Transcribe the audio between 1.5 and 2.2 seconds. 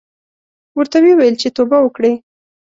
توبه وکړې.